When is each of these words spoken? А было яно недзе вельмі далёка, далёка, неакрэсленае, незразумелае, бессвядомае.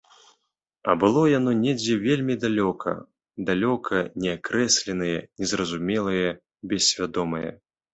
А 0.93 0.95
было 1.03 1.21
яно 1.39 1.51
недзе 1.65 1.97
вельмі 2.07 2.39
далёка, 2.45 2.95
далёка, 3.53 4.03
неакрэсленае, 4.27 5.15
незразумелае, 5.45 6.29
бессвядомае. 6.75 7.51